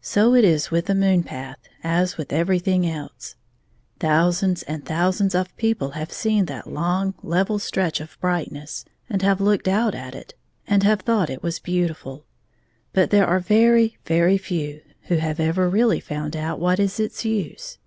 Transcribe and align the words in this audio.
So 0.00 0.34
it 0.34 0.42
is 0.42 0.72
with 0.72 0.86
the 0.86 0.94
moon 0.96 1.22
path 1.22 1.68
as 1.84 2.16
with 2.16 2.32
everything 2.32 2.84
else. 2.84 3.36
Thousands 4.00 4.64
and 4.64 4.84
thousands 4.84 5.36
of 5.36 5.56
people 5.56 5.90
have 5.90 6.10
seen 6.10 6.46
that 6.46 6.66
long, 6.68 7.14
level 7.22 7.60
stretch 7.60 8.00
of 8.00 8.20
brightness^ 8.20 8.84
and 9.08 9.22
have 9.22 9.40
looked 9.40 9.68
oui 9.68 9.72
at 9.94 10.14
itj 10.14 10.32
and 10.66 10.82
have 10.82 11.02
thought 11.02 11.30
it 11.30 11.44
was 11.44 11.60
beautiful, 11.60 12.24
but 12.92 13.10
there 13.10 13.24
are 13.28 13.38
very, 13.38 13.98
very 14.04 14.36
few 14.36 14.80
who 15.02 15.18
have 15.18 15.38
ever 15.38 15.68
really 15.70 16.00
found 16.00 16.34
out 16.34 16.58
what 16.58 16.80
is 16.80 16.98
its 16.98 17.24
use. 17.24 17.78